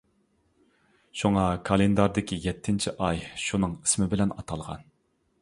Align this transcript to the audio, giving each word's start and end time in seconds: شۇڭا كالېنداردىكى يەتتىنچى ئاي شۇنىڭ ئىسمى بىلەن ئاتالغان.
شۇڭا 1.19 1.43
كالېنداردىكى 1.69 2.39
يەتتىنچى 2.47 2.95
ئاي 3.09 3.23
شۇنىڭ 3.45 3.77
ئىسمى 3.83 4.11
بىلەن 4.17 4.35
ئاتالغان. 4.39 4.85